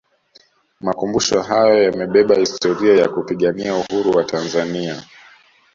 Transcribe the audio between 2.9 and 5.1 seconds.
ya kupigania Uhuru wa tanzania